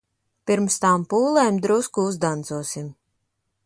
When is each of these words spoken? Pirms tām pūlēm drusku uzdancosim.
Pirms 0.51 0.77
tām 0.85 1.05
pūlēm 1.13 1.61
drusku 1.67 2.09
uzdancosim. 2.13 2.93